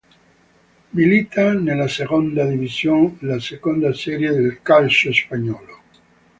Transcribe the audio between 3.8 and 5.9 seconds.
serie del calcio spagnolo.